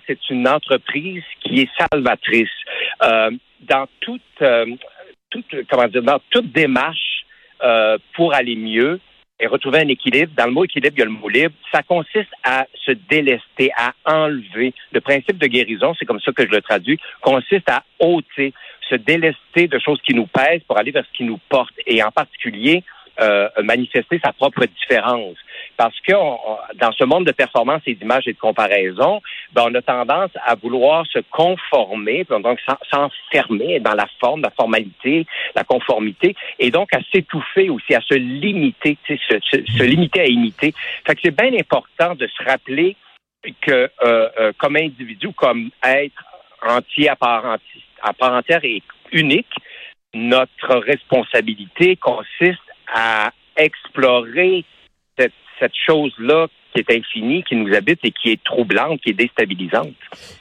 C'est 0.08 0.30
une 0.30 0.48
entreprise 0.48 1.24
qui 1.42 1.62
est 1.62 1.70
salvatrice. 1.78 2.50
Euh, 3.04 3.32
dans 3.62 3.88
toute, 4.02 4.22
euh, 4.42 4.66
toute, 5.30 5.46
comment 5.70 5.88
dire, 5.88 6.04
dans 6.04 6.20
toute 6.30 6.52
démarche 6.52 7.26
euh, 7.64 7.98
pour 8.16 8.34
aller 8.34 8.56
mieux 8.56 9.00
et 9.40 9.48
retrouver 9.48 9.80
un 9.80 9.88
équilibre, 9.88 10.32
dans 10.36 10.46
le 10.46 10.52
mot 10.52 10.66
équilibre, 10.66 10.96
il 10.96 11.00
y 11.00 11.04
a 11.04 11.06
le 11.06 11.12
mot 11.12 11.30
libre, 11.30 11.54
ça 11.72 11.84
consiste 11.84 12.32
à 12.44 12.66
se 12.86 12.92
délester, 12.92 13.72
à 13.78 13.94
enlever. 14.06 14.74
Le 14.92 15.02
principe 15.02 15.38
de 15.38 15.48
guérison, 15.48 15.94
c'est 15.98 16.06
comme 16.06 16.20
ça 16.22 16.32
que 16.32 16.44
je 16.44 16.52
le 16.52 16.62
traduis, 16.62 17.00
consiste 17.22 17.70
à 17.70 17.84
ôter, 18.00 18.54
se 18.90 18.96
délester 18.96 19.68
de 19.68 19.78
choses 19.78 20.02
qui 20.02 20.16
nous 20.16 20.26
pèsent 20.26 20.64
pour 20.68 20.80
aller 20.80 20.92
vers 20.92 21.06
ce 21.06 21.18
qui 21.18 21.24
nous 21.24 21.40
porte. 21.50 21.74
Et 21.86 22.02
en 22.02 22.12
particulier, 22.12 22.84
manifester 23.64 24.20
sa 24.24 24.32
propre 24.34 24.66
différence. 24.66 25.38
Parce 25.78 25.98
que 26.02 26.12
dans 26.12 26.92
ce 26.92 27.04
monde 27.04 27.26
de 27.26 27.32
performance 27.32 27.84
et 27.86 27.94
d'image 27.94 28.28
et 28.28 28.34
de 28.34 28.40
comparaison, 28.40 29.22
ben, 29.54 29.66
on 29.70 29.76
a 29.76 29.82
tendance 29.82 30.32
à 30.44 30.56
vouloir 30.56 31.06
se 31.06 31.20
conformer, 31.30 32.26
donc 32.30 32.60
s'en- 32.66 32.78
s'enfermer 32.90 33.80
dans 33.80 33.94
la 33.94 34.08
forme, 34.20 34.42
la 34.42 34.50
formalité, 34.50 35.26
la 35.56 35.64
conformité, 35.64 36.36
et 36.60 36.72
donc 36.72 36.92
à 36.94 37.00
s'étouffer 37.12 37.70
aussi, 37.70 37.94
à 37.94 38.02
se 38.02 38.16
limiter, 38.16 38.98
se, 39.08 39.16
se- 39.18 39.66
se 39.78 39.84
limiter 39.84 40.22
à 40.22 40.26
imiter. 40.26 40.74
Fait 41.06 41.14
que 41.16 41.22
c'est 41.24 41.38
bien 41.44 41.54
important 41.60 42.16
de 42.16 42.28
se 42.28 42.44
rappeler 42.44 42.96
que 43.62 43.72
euh, 43.72 43.90
euh, 44.40 44.52
comme 44.58 44.76
individu, 44.78 45.32
comme 45.34 45.70
être 45.84 46.24
entier 46.68 47.08
à 47.10 47.16
part, 47.16 47.46
enti- 47.46 47.84
à 48.02 48.14
part 48.14 48.34
entière 48.34 48.64
et 48.66 48.82
unique, 49.12 49.54
notre 50.16 50.76
responsabilité 50.78 51.96
consiste 51.98 52.60
à 52.94 53.32
explorer 53.56 54.66
cette, 55.18 55.34
cette 55.60 55.74
chose-là 55.86 56.48
qui 56.74 56.82
est 56.82 56.96
infinie, 56.98 57.44
qui 57.44 57.56
nous 57.56 57.74
habite 57.74 58.00
et 58.04 58.12
qui 58.12 58.30
est 58.30 58.44
troublante, 58.44 59.00
qui 59.02 59.12
est 59.12 59.14
déstabilisante. 59.14 59.94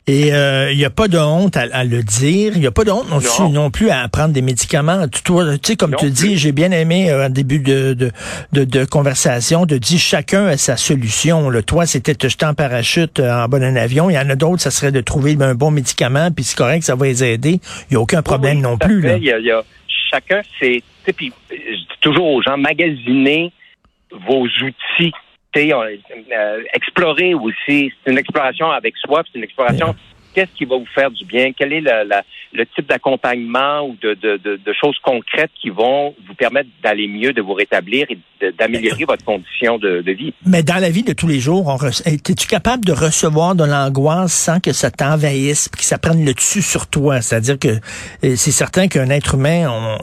Et 0.07 0.35
euh, 0.35 0.71
il 0.73 0.77
n'y 0.77 0.85
a 0.85 0.91
pas 0.91 1.09
de 1.09 1.17
honte 1.19 1.57
à, 1.57 1.67
à 1.73 1.85
le 1.85 2.03
dire. 2.03 2.53
Il 2.55 2.61
n'y 2.61 2.67
a 2.67 2.73
pas 2.73 2.85
de 2.85 2.91
honte 2.91 3.09
non, 3.09 3.21
Non. 3.39 3.49
non 3.51 3.71
plus 3.71 3.91
à 3.91 4.07
prendre 4.09 4.35
des 4.35 4.43
médicaments. 4.43 5.07
Tu, 5.09 5.21
sais, 5.63 5.77
comme 5.77 5.93
Non 5.93 5.99
tu 5.99 6.11
dis, 6.11 6.37
j'ai 6.37 6.53
bien 6.53 6.73
aimé 6.73 7.11
euh, 7.11 7.27
en 7.27 7.31
début 7.31 7.61
de, 7.61 7.95
de, 7.95 8.11
de, 8.53 8.65
de 8.65 8.85
conversation 8.85 9.65
de 9.67 9.79
dire 9.79 9.99
chacun 10.01 10.47
a 10.47 10.57
sa 10.57 10.77
solution. 10.77 11.49
Là. 11.49 11.63
Toi, 11.63 11.87
c'était 11.87 12.15
te 12.15 12.29
jeter 12.29 12.45
en 12.47 12.55
parachute 12.55 13.21
euh, 13.21 13.31
en 13.45 13.49
bas 13.49 13.59
d'un 13.61 13.77
avion. 13.77 14.11
Il 14.11 14.15
y 14.15 14.19
en 14.19 14.29
a 14.29 14.35
d'autres, 14.35 14.61
ça 14.61 14.71
serait 14.71 14.93
de 14.93 15.01
trouver 15.01 15.37
un 15.41 15.55
bon 15.55 15.71
médicament, 15.71 16.31
puis 16.33 16.45
c'est 16.45 16.59
correct, 16.59 16.83
ça 16.83 16.97
va 16.97 17.07
les 17.07 17.25
aider. 17.25 17.61
Il 17.89 17.93
n'y 17.93 17.97
a 17.97 18.01
aucun 18.01 18.23
problème 18.23 18.57
Oui, 18.57 18.63
non 18.63 18.77
plus. 18.77 19.01
Là. 19.01 19.17
Y 19.17 19.31
a, 19.33 19.39
y 19.39 19.51
a- 19.53 19.63
chacun, 20.11 20.43
c'est. 20.61 20.83
Puis, 21.17 21.33
je 21.51 21.55
dis 21.57 21.87
toujours 22.01 22.27
aux 22.27 22.43
gens, 22.43 22.57
magasinez 22.59 23.53
vos 24.27 24.45
outils. 24.45 25.13
Euh, 25.59 26.63
explorer 26.75 27.35
aussi. 27.35 27.91
C'est 28.05 28.11
une 28.11 28.19
exploration 28.19 28.71
avec 28.71 28.95
soi, 28.99 29.23
c'est 29.25 29.39
une 29.39 29.45
exploration. 29.45 29.95
Qu'est-ce 30.37 30.53
qui 30.55 30.67
va 30.67 30.77
vous 30.77 30.87
faire 30.95 31.11
du 31.11 31.25
bien? 31.25 31.53
Quel 31.59 31.73
est 31.73 31.81
le, 31.81 32.05
la- 32.07 32.23
le 32.53 32.67
type 32.67 32.87
d'accompagnement 32.89 33.81
ou 33.89 33.97
de, 34.03 34.13
de, 34.15 34.37
de, 34.37 34.57
de 34.65 34.73
choses 34.79 34.97
concrètes 35.03 35.51
qui 35.61 35.71
vont 35.71 36.15
vous 36.29 36.35
permettre 36.35 36.69
d'aller 36.83 37.09
mieux, 37.09 37.33
de 37.33 37.41
vous 37.41 37.55
rétablir 37.55 38.07
et 38.11 38.19
d'améliorer 38.59 39.05
votre 39.07 39.25
condition 39.25 39.79
de, 39.79 40.03
vie? 40.13 40.35
Mais 40.45 40.63
dans 40.63 40.77
la 40.77 40.91
vie 40.91 41.03
de 41.03 41.15
tous 41.15 41.27
les 41.27 41.41
jours, 41.41 41.65
re- 41.67 42.03
es-tu 42.07 42.47
capable 42.47 42.85
de 42.85 42.93
recevoir 42.93 43.55
de 43.55 43.65
l'angoisse 43.65 44.35
sans 44.35 44.61
que 44.61 44.73
ça 44.75 44.91
t'envahisse, 44.91 45.69
que 45.71 45.83
ça 45.83 45.97
prenne 45.99 46.23
le 46.25 46.35
dessus 46.35 46.61
sur 46.63 46.87
toi? 46.87 47.23
C'est-à-dire 47.23 47.59
que 47.59 47.69
euh, 47.69 48.37
c'est 48.37 48.53
certain 48.53 48.89
qu'un 48.89 49.09
être 49.09 49.37
humain, 49.37 49.97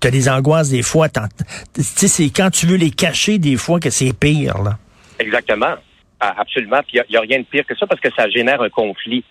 tu 0.00 0.06
as 0.06 0.10
des 0.12 0.28
angoisses 0.28 0.70
des 0.70 0.82
fois. 0.82 1.08
t'en- 1.08 1.26
Tu 1.74 1.82
sais, 1.82 2.06
c'est 2.08 2.30
quand 2.30 2.50
tu 2.50 2.66
veux 2.66 2.76
les 2.76 2.90
cacher 2.92 3.38
des 3.38 3.56
fois 3.56 3.80
que 3.80 3.90
c'est 3.90 4.16
pire. 4.16 4.62
Là. 4.62 4.78
Exactement. 5.18 5.74
Ah, 6.24 6.34
Absolument. 6.38 6.78
Puis 6.86 6.98
il 6.98 7.10
n'y 7.10 7.16
a, 7.16 7.20
rien 7.20 7.40
de 7.40 7.44
pire 7.44 7.64
que 7.66 7.76
ça 7.76 7.84
parce 7.86 8.00
que 8.00 8.08
ça 8.16 8.28
génère 8.30 8.62
un 8.62 8.68
conflit. 8.70 9.24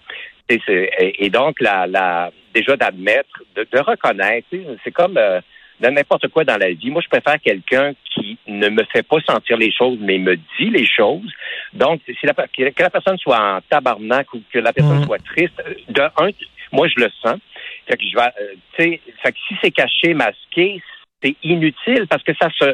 Et, 0.50 1.30
donc, 1.30 1.60
la, 1.62 1.88
la, 1.88 2.32
déjà 2.54 2.76
d'admettre, 2.76 3.44
de, 3.56 3.66
de 3.72 3.80
reconnaître, 3.80 4.48
c'est 4.84 4.92
comme 4.92 5.18
euh, 5.18 5.40
de 5.80 5.88
n'importe 5.90 6.28
quoi 6.28 6.44
dans 6.44 6.58
la 6.58 6.72
vie. 6.72 6.90
Moi, 6.92 7.02
je 7.02 7.10
préfère 7.10 7.40
quelqu'un 7.42 7.94
qui 8.14 8.38
ne 8.48 8.70
me 8.70 8.84
fait 8.92 9.04
pas 9.04 9.18
sentir 9.28 9.58
les 9.58 9.72
choses, 9.72 9.98
mais 10.02 10.18
me 10.18 10.36
dit 10.36 10.70
les 10.70 10.86
choses. 10.86 11.32
Donc, 11.74 12.02
si 12.06 12.26
la, 12.26 12.34
que 12.34 12.84
la 12.84 12.90
personne 12.90 13.18
soit 13.18 13.40
en 13.40 13.60
tabarnak 13.70 14.34
ou 14.34 14.42
que 14.52 14.60
la 14.60 14.74
personne 14.74 15.00
Mhm. 15.00 15.06
soit 15.06 15.24
triste, 15.24 15.62
de 15.90 16.02
un, 16.02 16.30
moi, 16.72 16.88
je 16.88 17.04
le 17.04 17.10
sens. 17.22 17.40
Fait 17.88 17.98
que 17.98 18.04
je 18.04 18.16
vais, 18.16 18.22
euh, 18.22 18.54
tu 18.78 18.84
sais, 18.84 19.02
fait 19.24 19.32
que 19.32 19.38
si 19.48 19.56
c'est 19.62 19.72
caché, 19.72 20.14
masqué, 20.14 20.82
c'est 21.24 21.36
inutile 21.44 22.08
parce 22.10 22.24
que 22.24 22.34
ça 22.40 22.50
se, 22.60 22.74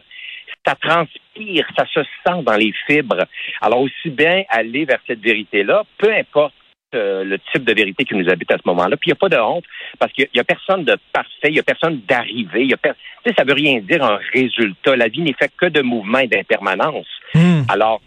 ça 0.65 0.75
transpire, 0.75 1.65
ça 1.77 1.85
se 1.85 2.01
sent 2.03 2.43
dans 2.43 2.55
les 2.57 2.73
fibres. 2.85 3.25
Alors 3.61 3.81
aussi 3.81 4.09
bien 4.09 4.43
aller 4.49 4.85
vers 4.85 4.99
cette 5.07 5.21
vérité-là, 5.21 5.83
peu 5.97 6.13
importe 6.13 6.53
euh, 6.95 7.25
le 7.25 7.37
type 7.51 7.65
de 7.65 7.73
vérité 7.73 8.05
qui 8.05 8.15
nous 8.15 8.29
habite 8.29 8.49
à 8.49 8.55
ce 8.55 8.61
moment-là. 8.65 8.95
Puis 8.95 9.09
il 9.09 9.13
n'y 9.13 9.17
a 9.17 9.19
pas 9.19 9.27
de 9.27 9.37
honte 9.37 9.65
parce 9.99 10.11
qu'il 10.13 10.27
n'y 10.33 10.39
a, 10.39 10.43
personne 10.45 10.85
de 10.85 10.97
parfait, 11.11 11.49
il 11.49 11.53
n'y 11.53 11.59
a 11.59 11.63
personne 11.63 11.99
d'arrivé. 12.07 12.61
Il 12.61 12.69
y 12.69 12.73
a 12.73 12.77
per... 12.77 12.93
Tu 13.25 13.29
sais, 13.29 13.35
ça 13.37 13.43
veut 13.43 13.53
rien 13.53 13.79
dire 13.79 14.01
un 14.05 14.19
résultat. 14.31 14.95
La 14.95 15.09
vie 15.09 15.21
n'est 15.21 15.33
faite 15.33 15.51
que 15.57 15.65
de 15.65 15.81
mouvements 15.81 16.19
et 16.19 16.27
d'impermanence. 16.27 17.07
Hmm. 17.33 17.63
Alors, 17.67 18.01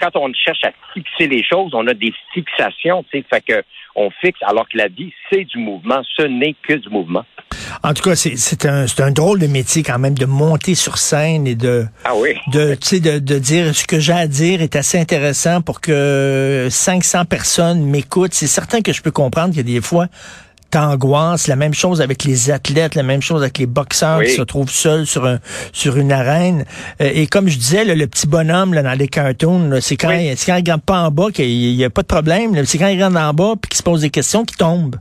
quand 0.00 0.16
on 0.16 0.32
cherche 0.32 0.64
à 0.64 0.72
fixer 0.94 1.28
les 1.28 1.44
choses, 1.44 1.72
on 1.74 1.86
a 1.86 1.92
des 1.92 2.14
fixations, 2.32 3.04
tu 3.12 3.18
sais, 3.18 3.24
fait 3.30 3.44
que 3.44 3.62
on 3.96 4.10
fixe, 4.20 4.38
alors 4.42 4.68
que 4.68 4.76
la 4.78 4.88
vie, 4.88 5.12
c'est 5.30 5.44
du 5.44 5.58
mouvement. 5.58 6.00
Ce 6.16 6.22
n'est 6.22 6.54
que 6.66 6.74
du 6.74 6.88
mouvement. 6.88 7.24
En 7.82 7.94
tout 7.94 8.02
cas, 8.02 8.16
c'est 8.16 8.66
un, 8.66 8.86
un 8.98 9.10
drôle 9.10 9.38
de 9.38 9.46
métier 9.46 9.82
quand 9.82 9.98
même 9.98 10.16
de 10.16 10.26
monter 10.26 10.74
sur 10.74 10.98
scène 10.98 11.46
et 11.46 11.54
de 11.54 11.86
ah 12.04 12.12
oui. 12.16 12.34
de, 12.48 12.74
de, 12.98 13.18
de 13.18 13.38
dire 13.38 13.74
ce 13.74 13.84
que 13.84 14.00
j'ai 14.00 14.12
à 14.12 14.26
dire 14.26 14.62
est 14.62 14.74
assez 14.76 14.98
intéressant 14.98 15.60
pour 15.60 15.80
que 15.80 16.68
500 16.70 17.26
personnes 17.26 17.84
m'écoutent. 17.84 18.34
C'est 18.34 18.46
certain 18.46 18.80
que 18.80 18.92
je 18.92 19.02
peux 19.02 19.10
comprendre 19.10 19.50
qu'il 19.50 19.68
y 19.68 19.72
a 19.72 19.74
des 19.74 19.80
fois 19.80 20.08
t'angoisses, 20.74 21.46
la 21.46 21.54
même 21.54 21.72
chose 21.72 22.02
avec 22.02 22.24
les 22.24 22.50
athlètes, 22.50 22.96
la 22.96 23.04
même 23.04 23.22
chose 23.22 23.42
avec 23.42 23.58
les 23.58 23.66
boxeurs 23.66 24.22
qui 24.22 24.30
se 24.30 24.42
trouvent 24.42 24.70
seuls 24.70 25.06
sur 25.06 25.24
un 25.24 25.38
sur 25.72 25.96
une 25.96 26.10
arène. 26.10 26.64
Euh, 27.00 27.10
et 27.14 27.28
comme 27.28 27.48
je 27.48 27.56
disais, 27.56 27.84
le 27.84 28.06
petit 28.06 28.26
bonhomme 28.26 28.74
là, 28.74 28.82
dans 28.82 28.98
les 28.98 29.06
cartoons, 29.06 29.80
c'est 29.80 29.96
quand, 29.96 30.10
il, 30.10 30.34
quand 30.34 30.56
il 30.56 30.74
pas 30.84 31.02
en 31.02 31.10
bas 31.10 31.30
qu'il 31.32 31.76
n'y 31.76 31.84
a, 31.84 31.90
pas 31.90 32.02
de 32.02 32.08
problème. 32.08 32.56
C'est 32.64 32.78
quand 32.78 32.88
il 32.88 33.02
rentre 33.02 33.18
en 33.18 33.32
bas 33.32 33.54
puis 33.60 33.68
qu'il 33.68 33.78
se 33.78 33.82
pose 33.84 34.00
des 34.00 34.10
questions 34.10 34.44
qu'il 34.44 34.56
tombe. 34.56 34.96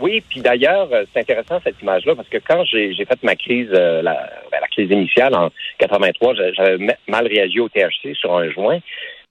Oui, 0.00 0.20
puis 0.28 0.40
d'ailleurs, 0.40 0.88
euh, 0.92 1.04
c'est 1.12 1.20
intéressant 1.20 1.60
cette 1.62 1.80
image-là 1.80 2.16
parce 2.16 2.28
que 2.28 2.38
quand 2.38 2.64
j'ai 2.64 2.92
fait 2.96 3.22
ma 3.22 3.36
crise, 3.36 3.68
euh, 3.72 4.02
la, 4.02 4.28
ben, 4.50 4.58
la, 4.60 4.66
crise 4.66 4.90
initiale 4.90 5.32
en 5.36 5.50
83, 5.78 6.34
j'avais 6.56 6.96
mal 7.06 7.28
réagi 7.28 7.60
au 7.60 7.68
THC 7.68 8.14
sur 8.14 8.36
un 8.36 8.50
joint. 8.50 8.80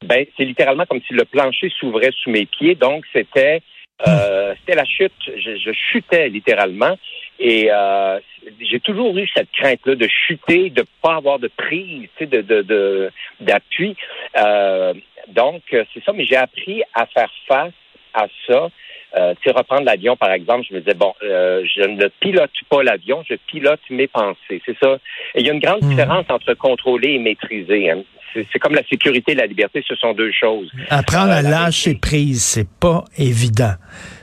Ben, 0.06 0.26
c'est 0.38 0.46
littéralement 0.46 0.86
comme 0.86 1.02
si 1.06 1.14
le 1.14 1.26
plancher 1.26 1.70
s'ouvrait 1.78 2.12
sous 2.24 2.30
mes 2.30 2.46
pieds. 2.46 2.76
Donc, 2.76 3.04
c'était 3.12 3.62
euh, 4.08 4.54
c'était 4.60 4.76
la 4.76 4.86
chute. 4.86 5.14
Je, 5.28 5.56
je, 5.58 5.72
chutais 5.72 6.30
littéralement. 6.30 6.98
Et 7.40 7.70
euh, 7.72 8.20
j'ai 8.60 8.80
toujours 8.80 9.18
eu 9.18 9.28
cette 9.36 9.52
crainte-là 9.52 9.96
de 9.96 10.08
chuter, 10.08 10.70
de 10.70 10.86
pas 11.02 11.16
avoir 11.16 11.40
de 11.40 11.48
prise, 11.50 12.10
de 12.20 13.12
d'appui. 13.40 13.90
De, 13.90 13.96
euh, 14.40 14.94
donc, 15.30 15.62
c'est 15.70 16.04
ça. 16.06 16.14
Mais 16.14 16.26
j'ai 16.26 16.36
appris 16.36 16.84
à 16.94 17.06
faire 17.08 17.32
face 17.48 17.74
à 18.14 18.28
ça 18.48 18.70
euh, 19.18 19.34
tu 19.42 19.50
reprendre 19.50 19.84
l'avion, 19.84 20.16
par 20.16 20.32
exemple, 20.32 20.66
je 20.70 20.74
me 20.74 20.80
disais, 20.80 20.94
bon, 20.94 21.14
euh, 21.24 21.66
je 21.66 21.82
ne 21.82 22.08
pilote 22.08 22.52
pas 22.70 22.82
l'avion, 22.82 23.24
je 23.30 23.36
pilote 23.48 23.82
mes 23.90 24.08
pensées. 24.08 24.62
C'est 24.66 24.78
ça. 24.82 25.00
Et 25.36 25.42
il 25.42 25.46
y 25.46 25.50
a 25.50 25.54
une 25.54 25.60
grande 25.60 25.84
hmm. 25.84 25.90
différence 25.90 26.26
entre 26.30 26.54
contrôler 26.54 27.14
et 27.14 27.20
maîtriser. 27.20 27.92
Hein. 27.92 28.04
C'est 28.34 28.60
comme 28.60 28.76
la 28.76 28.84
sécurité 28.84 29.34
et 29.34 29.36
la 29.36 29.46
liberté, 29.46 29.84
ce 29.88 29.96
sont 29.96 30.14
deux 30.14 30.32
choses. 30.32 30.72
Apprendre 30.90 31.32
à 31.32 31.40
euh, 31.40 31.42
lâcher 31.42 31.96
prise, 31.96 32.44
c'est 32.44 32.70
pas 32.70 33.04
évident. 33.18 33.74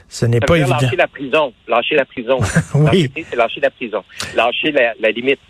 Ce 0.09 0.25
n'est 0.25 0.41
pas 0.41 0.57
évident. 0.57 0.77
Lâcher 0.81 0.97
la 0.97 1.07
prison. 1.07 1.53
Lâcher 1.67 1.95
la 1.95 2.05
prison. 2.05 2.39
oui. 2.75 3.11
C'est 3.15 3.37
lâcher 3.37 3.61
la 3.61 3.71
prison. 3.71 4.05
Lâcher 4.35 4.73
la, 4.73 5.11
limite. 5.11 5.41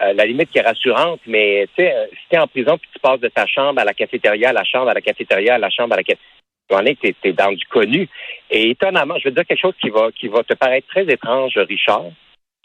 Euh, 0.00 0.12
la 0.12 0.26
limite 0.26 0.50
qui 0.50 0.58
est 0.58 0.62
rassurante, 0.62 1.20
mais 1.26 1.66
tu 1.74 1.82
sais, 1.82 1.94
si 2.10 2.28
tu 2.28 2.36
es 2.36 2.38
en 2.38 2.46
prison 2.46 2.76
puis 2.76 2.88
tu 2.92 3.00
passes 3.00 3.20
de 3.20 3.28
ta 3.28 3.46
chambre 3.46 3.80
à 3.80 3.84
la 3.84 3.94
cafétéria, 3.94 4.50
à 4.50 4.52
la 4.52 4.64
chambre, 4.64 4.90
à 4.90 4.94
la 4.94 5.00
cafétéria, 5.00 5.54
à 5.54 5.58
la 5.58 5.70
chambre, 5.70 5.94
à 5.94 5.96
la 5.96 6.02
cafétéria, 6.02 6.94
tu 7.00 7.28
es, 7.28 7.32
dans 7.32 7.52
du 7.52 7.64
connu. 7.66 8.08
Et 8.50 8.70
étonnamment, 8.70 9.14
je 9.18 9.24
vais 9.24 9.30
te 9.30 9.36
dire 9.36 9.46
quelque 9.46 9.60
chose 9.60 9.74
qui 9.80 9.90
va, 9.90 10.10
qui 10.12 10.28
va 10.28 10.42
te 10.42 10.54
paraître 10.54 10.86
très 10.88 11.04
étrange, 11.04 11.56
Richard, 11.56 12.10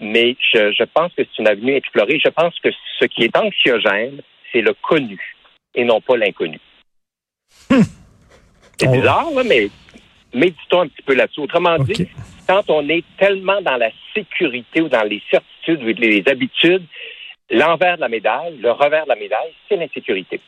mais 0.01 0.35
je, 0.53 0.71
je 0.71 0.83
pense 0.83 1.13
que 1.13 1.23
c'est 1.23 1.39
une 1.39 1.47
avenue 1.47 1.75
explorée. 1.75 2.19
Je 2.23 2.29
pense 2.29 2.57
que 2.59 2.69
ce 2.99 3.05
qui 3.05 3.23
est 3.23 3.37
anxiogène, 3.37 4.21
c'est 4.51 4.61
le 4.61 4.75
connu 4.81 5.19
et 5.73 5.83
non 5.83 6.01
pas 6.01 6.17
l'inconnu. 6.17 6.59
C'est 8.77 8.91
bizarre, 8.91 9.29
là, 9.35 9.43
mais 9.43 9.69
méditons 10.33 10.81
un 10.81 10.87
petit 10.87 11.03
peu 11.03 11.13
là-dessus. 11.13 11.41
Autrement 11.41 11.77
dit, 11.77 12.07
quand 12.47 12.63
on 12.69 12.89
est 12.89 13.03
tellement 13.19 13.61
dans 13.61 13.77
la 13.77 13.91
sécurité 14.15 14.81
ou 14.81 14.89
dans 14.89 15.03
les 15.03 15.21
certitudes 15.29 15.83
ou 15.83 16.01
les 16.01 16.23
habitudes, 16.25 16.87
L'envers 17.53 17.97
de 17.97 18.01
la 18.01 18.07
médaille, 18.07 18.57
le 18.61 18.71
revers 18.71 19.03
de 19.03 19.09
la 19.09 19.15
médaille, 19.15 19.51
c'est 19.67 19.75
l'insécurité. 19.75 20.39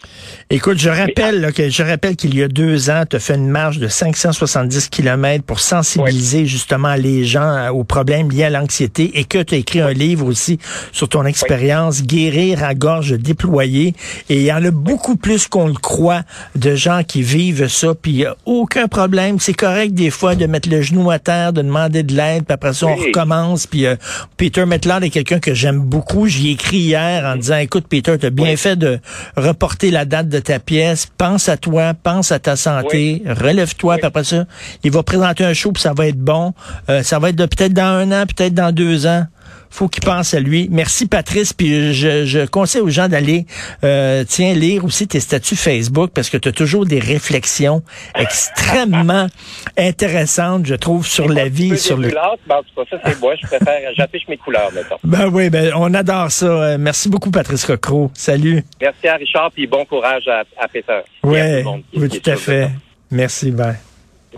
Écoute, 0.50 0.78
je 0.78 0.90
rappelle 0.90 1.52
que 1.52 1.70
je 1.70 1.84
rappelle 1.84 2.16
qu'il 2.16 2.34
y 2.34 2.42
a 2.42 2.48
deux 2.48 2.90
ans, 2.90 3.04
tu 3.10 3.18
as 3.18 3.20
fait 3.20 3.36
une 3.36 3.50
marche 3.50 3.78
de 3.78 3.90
570 3.90 4.88
km 4.88 5.44
pour 5.44 5.60
sensibiliser 5.60 6.46
justement 6.46 6.96
les 6.96 7.26
gens 7.26 7.42
euh, 7.42 7.70
aux 7.72 7.84
problèmes 7.84 8.32
liés 8.32 8.46
à 8.46 8.50
l'anxiété 8.50 9.12
et 9.16 9.26
que 9.26 9.44
tu 9.44 9.56
as 9.56 9.58
écrit 9.58 9.82
un 9.82 9.92
livre 9.92 10.26
aussi 10.26 10.60
sur 10.94 11.10
ton 11.10 11.26
expérience, 11.26 12.04
Guérir 12.04 12.64
à 12.64 12.74
gorge 12.74 13.12
déployée. 13.20 13.94
Et 14.30 14.38
il 14.38 14.44
y 14.44 14.54
en 14.54 14.64
a 14.64 14.72
beaucoup 14.72 15.18
plus 15.18 15.48
qu'on 15.48 15.68
le 15.68 15.74
croit 15.74 16.22
de 16.56 16.74
gens 16.74 17.04
qui 17.04 17.22
vivent 17.22 17.68
ça, 17.68 17.96
puis 17.96 18.12
il 18.12 18.18
n'y 18.20 18.26
a 18.26 18.38
aucun 18.46 18.88
problème. 18.88 19.40
C'est 19.40 19.54
correct 19.54 19.94
des 19.94 20.10
fois 20.10 20.36
de 20.36 20.46
mettre 20.46 20.70
le 20.70 20.82
genou 20.82 21.12
à 21.12 21.20
terre, 21.20 21.52
de 21.52 21.64
demander 21.64 22.04
de 22.04 22.14
l'aide, 22.14 22.46
puis 22.46 22.54
après 22.54 22.72
ça, 22.74 22.88
on 22.88 22.96
recommence. 22.96 23.68
Puis 23.68 23.88
euh, 23.88 23.98
Peter 24.38 24.66
Metland 24.66 25.02
est 25.02 25.10
quelqu'un 25.10 25.40
que 25.40 25.54
j'aime 25.54 25.80
beaucoup. 25.80 26.28
J'y 26.28 26.52
en 26.98 27.36
disant, 27.36 27.58
écoute, 27.58 27.86
Peter, 27.88 28.18
tu 28.18 28.26
as 28.26 28.30
bien 28.30 28.56
fait 28.56 28.76
de 28.76 29.00
reporter 29.36 29.92
la 29.92 30.06
date 30.06 30.30
de 30.30 30.40
ta 30.40 30.60
pièce. 30.60 31.08
Pense 31.18 31.50
à 31.50 31.58
toi, 31.58 31.94
pense 31.94 32.32
à 32.32 32.40
ta 32.40 32.56
santé, 32.56 33.24
relève-toi. 33.26 33.98
Puis 33.98 34.06
après 34.06 34.24
ça, 34.24 34.46
il 34.84 34.92
va 34.92 35.04
présenter 35.04 35.44
un 35.44 35.54
show, 35.54 35.72
puis 35.72 35.82
ça 35.82 35.94
va 35.94 36.08
être 36.08 36.20
bon. 36.20 36.54
Euh, 36.90 37.04
ça 37.04 37.20
va 37.20 37.30
être 37.30 37.46
peut-être 37.46 37.74
dans 37.74 37.84
un 37.84 38.12
an, 38.12 38.26
peut-être 38.26 38.54
dans 38.54 38.72
deux 38.72 39.08
ans 39.08 39.26
faut 39.74 39.88
qu'il 39.88 40.04
pense 40.04 40.36
à 40.36 40.40
lui. 40.40 40.68
Merci 40.72 41.08
Patrice, 41.08 41.52
puis 41.52 41.94
je, 41.94 42.26
je 42.26 42.46
conseille 42.46 42.82
aux 42.82 42.90
gens 42.90 43.08
d'aller 43.08 43.46
euh, 43.84 44.24
tiens 44.24 44.54
lire 44.54 44.86
aussi 44.86 45.08
tes 45.08 45.20
statuts 45.20 45.56
Facebook 45.56 46.12
parce 46.14 46.30
que 46.30 46.38
tu 46.38 46.50
as 46.50 46.52
toujours 46.52 46.86
des 46.86 47.00
réflexions 47.00 47.82
extrêmement 48.16 49.28
intéressantes, 49.76 50.68
je 50.68 50.76
trouve, 50.76 51.08
sur 51.08 51.28
la 51.28 51.50
vie, 51.50 51.78
sur 51.78 51.98
le. 51.98 52.10
Ben, 52.48 52.62
ça 52.90 52.98
c'est 53.04 53.20
moi, 53.20 53.34
je 53.42 53.48
préfère, 53.48 53.80
j'affiche 53.98 54.28
mes 54.28 54.38
couleurs 54.38 54.72
mettons. 54.74 54.98
Ben 55.04 55.28
oui, 55.34 55.50
ben 55.50 55.74
on 55.76 55.92
adore 55.96 56.32
ça. 56.32 56.46
Euh, 56.46 56.78
merci 56.80 57.10
beaucoup 57.10 57.32
Patrice 57.32 57.66
Cocro. 57.66 58.12
Salut. 58.14 58.64
Merci 58.80 59.08
à 59.08 59.16
Richard 59.16 59.52
puis 59.52 59.66
bon 59.66 59.86
courage 59.86 60.28
à, 60.28 60.44
à 60.64 60.68
Peter. 60.68 61.02
Ouais, 61.24 61.64
oui, 61.96 62.10
tout 62.10 62.30
à 62.30 62.36
fait. 62.36 62.70
Merci, 63.10 63.52
bye. 63.52 63.93